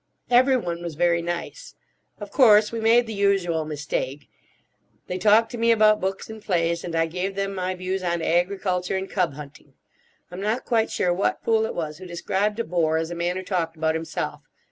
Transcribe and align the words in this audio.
Everyone 0.31 0.81
was 0.81 0.95
very 0.95 1.21
nice. 1.21 1.75
Of 2.19 2.31
course 2.31 2.71
we 2.71 2.79
made 2.81 3.05
the 3.05 3.13
usual 3.13 3.65
mistake: 3.65 4.29
they 5.05 5.19
talked 5.19 5.51
to 5.51 5.59
me 5.59 5.71
about 5.71 6.01
books 6.01 6.27
and 6.27 6.41
plays, 6.43 6.83
and 6.83 6.95
I 6.95 7.05
gave 7.05 7.35
them 7.35 7.53
my 7.53 7.75
views 7.75 8.01
on 8.01 8.19
agriculture 8.23 8.97
and 8.97 9.07
cub 9.07 9.35
hunting. 9.35 9.75
I'm 10.31 10.41
not 10.41 10.65
quite 10.65 10.89
sure 10.89 11.13
what 11.13 11.43
fool 11.43 11.67
it 11.67 11.75
was 11.75 11.99
who 11.99 12.07
described 12.07 12.57
a 12.59 12.63
bore 12.63 12.97
as 12.97 13.11
a 13.11 13.15
man 13.15 13.37
who 13.37 13.43
talked 13.43 13.77
about 13.77 13.93
himself. 13.93 14.41